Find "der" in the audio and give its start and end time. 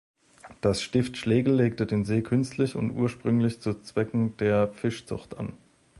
4.37-4.69